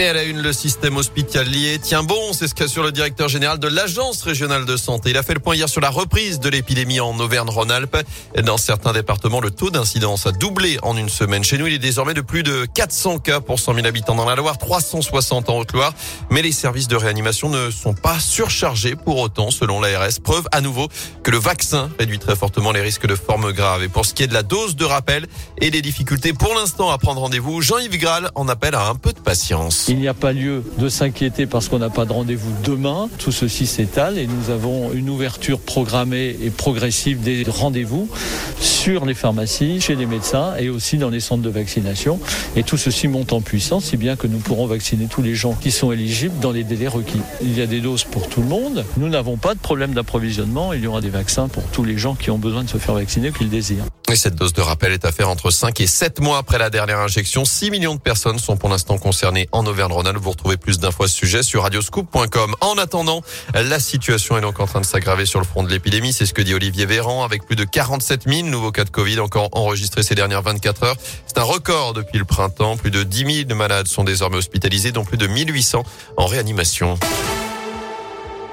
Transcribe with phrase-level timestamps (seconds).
[0.00, 3.58] Et à la une, le système hospitalier tient bon, c'est ce qu'assure le directeur général
[3.58, 5.10] de l'Agence régionale de santé.
[5.10, 7.96] Il a fait le point hier sur la reprise de l'épidémie en Auvergne-Rhône-Alpes.
[8.44, 11.42] Dans certains départements, le taux d'incidence a doublé en une semaine.
[11.42, 14.24] Chez nous, il est désormais de plus de 400 cas pour 100 000 habitants dans
[14.24, 15.92] la Loire, 360 en Haute-Loire.
[16.30, 20.20] Mais les services de réanimation ne sont pas surchargés pour autant, selon l'ARS.
[20.22, 20.86] Preuve à nouveau
[21.24, 23.82] que le vaccin réduit très fortement les risques de formes graves.
[23.82, 25.26] Et pour ce qui est de la dose de rappel
[25.60, 29.12] et des difficultés pour l'instant à prendre rendez-vous, Jean-Yves Graal en appelle à un peu
[29.12, 29.87] de patience.
[29.90, 33.08] Il n'y a pas lieu de s'inquiéter parce qu'on n'a pas de rendez-vous demain.
[33.16, 38.06] Tout ceci s'étale et nous avons une ouverture programmée et progressive des rendez-vous
[38.60, 42.20] sur les pharmacies, chez les médecins et aussi dans les centres de vaccination.
[42.54, 45.54] Et tout ceci monte en puissance, si bien que nous pourrons vacciner tous les gens
[45.54, 47.22] qui sont éligibles dans les délais requis.
[47.40, 48.84] Il y a des doses pour tout le monde.
[48.98, 50.74] Nous n'avons pas de problème d'approvisionnement.
[50.74, 52.94] Il y aura des vaccins pour tous les gens qui ont besoin de se faire
[52.94, 53.84] vacciner, qui le désirent.
[54.10, 56.70] Et cette dose de rappel est à faire entre 5 et 7 mois après la
[56.70, 57.44] dernière injection.
[57.44, 60.16] 6 millions de personnes sont pour l'instant concernées en Auvergne-Rhône-Alpes.
[60.22, 62.54] Vous retrouvez plus d'infos à ce sujet sur radioscoop.com.
[62.62, 63.20] En attendant,
[63.52, 66.14] la situation est donc en train de s'aggraver sur le front de l'épidémie.
[66.14, 69.20] C'est ce que dit Olivier Véran avec plus de 47 000 nouveaux cas de Covid
[69.20, 70.96] encore enregistrés ces dernières 24 heures.
[71.26, 72.78] C'est un record depuis le printemps.
[72.78, 75.82] Plus de 10 000 malades sont désormais hospitalisés, dont plus de 1800
[76.16, 76.98] en réanimation.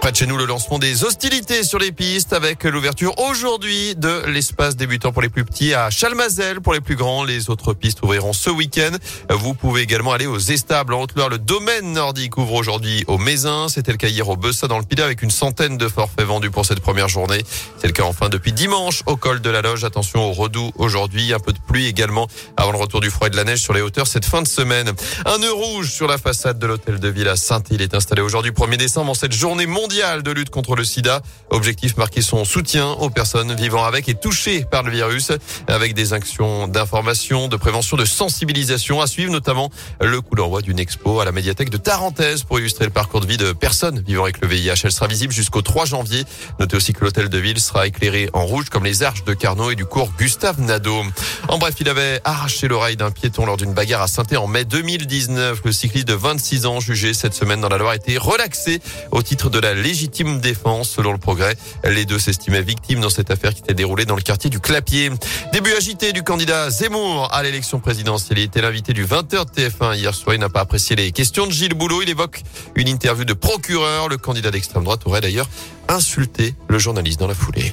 [0.06, 4.24] Près de chez nous, le lancement des hostilités sur les pistes avec l'ouverture aujourd'hui de
[4.28, 6.62] l'espace débutant pour les plus petits à Chalmazel.
[6.62, 8.92] Pour les plus grands, les autres pistes ouvriront ce week-end.
[9.32, 11.30] Vous pouvez également aller aux Estables en Haute-Loire.
[11.30, 13.68] Le domaine nordique ouvre aujourd'hui au Mézin.
[13.68, 16.52] C'était le cas hier au Bessa dans le Pilat avec une centaine de forfaits vendus
[16.52, 17.42] pour cette première journée.
[17.80, 19.86] C'est le cas enfin depuis dimanche au col de la Loge.
[19.86, 21.34] Attention au redoux aujourd'hui.
[21.34, 23.74] Un peu de pluie également avant le retour du froid et de la neige sur
[23.74, 24.92] les hauteurs cette fin de semaine.
[25.26, 28.22] Un nœud rouge sur la façade de l'hôtel de ville à saint Il est installé
[28.22, 31.22] aujourd'hui 1er décembre en cette journée mondiale de lutte contre le sida.
[31.50, 35.32] Objectif marquer son soutien aux personnes vivant avec et touchées par le virus
[35.68, 39.72] avec des actions d'information, de prévention, de sensibilisation à suivre notamment
[40.02, 43.26] le coup d'envoi d'une expo à la médiathèque de Tarentaise pour illustrer le parcours de
[43.26, 44.82] vie de personnes vivant avec le VIH.
[44.84, 46.26] Elle sera visible jusqu'au 3 janvier.
[46.60, 49.72] Notez aussi que l'hôtel de ville sera éclairé en rouge comme les arches de Carnot
[49.72, 51.04] et du cours Gustave Nadeau.
[51.48, 54.66] En bref, il avait arraché l'oreille d'un piéton lors d'une bagarre à saint en mai
[54.66, 55.62] 2019.
[55.64, 58.82] Le cycliste de 26 ans jugé cette semaine dans la Loire a été relaxé
[59.12, 60.90] au titre de la légitime défense.
[60.90, 64.22] Selon le progrès, les deux s'estimaient victimes dans cette affaire qui était déroulée dans le
[64.22, 65.12] quartier du Clapier.
[65.54, 68.40] Début agité du candidat Zemmour à l'élection présidentielle.
[68.40, 70.36] Il était l'invité du 20h de TF1 hier soir.
[70.36, 72.02] Il n'a pas apprécié les questions de Gilles Boulot.
[72.02, 72.42] Il évoque
[72.76, 74.10] une interview de procureur.
[74.10, 75.50] Le candidat d'extrême droite aurait d'ailleurs
[75.88, 77.72] insulté le journaliste dans la foulée.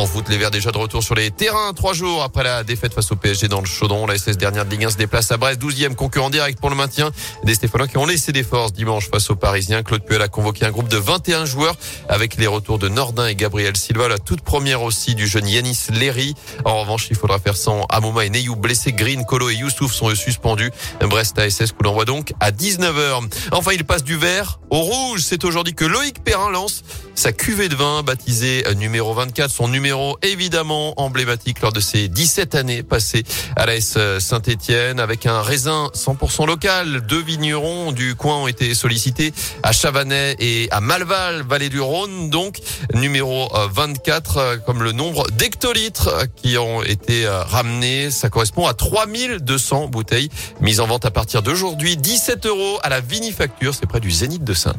[0.00, 1.74] En foot, les Verts déjà de retour sur les terrains.
[1.74, 4.06] Trois jours après la défaite face au PSG dans le chaudron.
[4.06, 6.74] La SS dernière de Ligue 1 se déplace à Brest, 12e concurrent direct pour le
[6.74, 7.10] maintien.
[7.44, 9.82] Des Stéphanois qui ont laissé des forces dimanche face aux Parisiens.
[9.82, 11.76] Claude Puel a convoqué un groupe de 21 joueurs
[12.08, 14.08] avec les retours de Nordin et Gabriel Silva.
[14.08, 16.34] La toute première aussi du jeune Yanis Léry.
[16.64, 18.92] En revanche, il faudra faire sans Amouma et Neyou blessés.
[18.92, 20.70] Green, Colo et Youssouf sont suspendus.
[21.02, 23.28] Brest ASS coup l'envoie donc à 19h.
[23.52, 25.20] Enfin, il passe du vert au rouge.
[25.20, 26.84] C'est aujourd'hui que Loïc Perrin lance
[27.14, 29.50] sa cuvée de vin baptisée numéro 24.
[29.50, 29.89] Son numéro
[30.22, 33.24] évidemment emblématique lors de ses 17 années passées
[33.56, 37.02] à la S Saint-Étienne avec un raisin 100% local.
[37.06, 42.30] Deux vignerons du coin ont été sollicités à Chavanais et à Malval, vallée du Rhône.
[42.30, 42.58] Donc
[42.94, 48.10] numéro 24 comme le nombre d'hectolitres qui ont été ramenés.
[48.10, 50.30] Ça correspond à 3200 bouteilles
[50.60, 51.96] mises en vente à partir d'aujourd'hui.
[51.96, 53.74] 17 euros à la vinifacture.
[53.74, 54.74] C'est près du Zénith de saint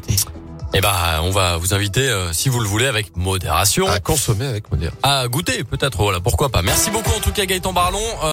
[0.73, 0.89] eh ben,
[1.23, 3.87] on va vous inviter, euh, si vous le voulez, avec modération.
[3.87, 4.97] À consommer avec modération.
[5.03, 6.61] À goûter, peut-être, voilà, pourquoi pas.
[6.61, 7.99] Merci beaucoup, en tout cas, Gaëtan Barlon.